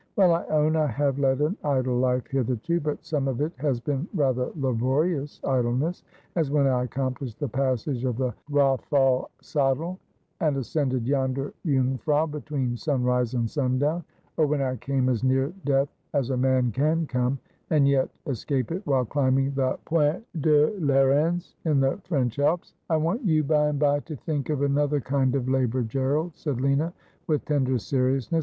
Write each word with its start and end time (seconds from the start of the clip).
'Well, 0.15 0.33
I 0.33 0.45
own 0.47 0.75
I 0.77 0.87
have 0.87 1.19
led 1.19 1.41
an 1.41 1.55
idle 1.63 1.95
life 1.99 2.25
hitherto, 2.25 2.79
but 2.79 3.05
some 3.05 3.27
of 3.27 3.39
it 3.39 3.51
has 3.57 3.79
been 3.79 4.07
rather 4.15 4.49
laborious 4.55 5.39
idleness; 5.43 6.03
as 6.35 6.49
when 6.49 6.65
I 6.65 6.85
accomplished 6.85 7.37
the 7.39 7.47
passage 7.47 8.03
of 8.03 8.17
the 8.17 8.33
Roththal 8.49 9.27
Sattel 9.43 9.99
and 10.39 10.57
ascended 10.57 11.05
yonder 11.05 11.53
Jung 11.63 11.99
frau 11.99 12.25
between 12.25 12.75
sunrise 12.77 13.35
and 13.35 13.47
sundown; 13.47 14.03
or 14.37 14.47
when 14.47 14.59
I 14.63 14.77
came 14.77 15.07
as 15.07 15.23
near 15.23 15.53
death 15.65 15.89
as 16.15 16.31
a 16.31 16.35
ni 16.37 16.49
m, 16.49 16.71
can 16.71 17.05
come, 17.05 17.37
and 17.69 17.87
yet 17.87 18.09
escape 18.25 18.71
it, 18.71 18.81
while 18.87 19.05
climbing 19.05 19.51
the 19.51 19.77
Pointe 19.85 20.23
dts 20.35 20.79
lciij 20.79 21.37
^, 21.37 21.53
in 21.65 21.79
the 21.79 21.97
French 22.05 22.39
Alps.' 22.39 22.73
'I 22.89 22.97
want 22.97 23.23
you 23.23 23.43
by 23.43 23.67
and 23.69 23.77
by 23.77 23.99
to 23.99 24.15
think 24.15 24.49
of 24.49 24.63
another 24.63 24.99
kind 24.99 25.35
of 25.35 25.47
labour, 25.47 25.83
Gerald,' 25.83 26.31
said 26.35 26.59
Lina, 26.59 26.91
with 27.27 27.45
tender 27.45 27.77
seriousness. 27.77 28.39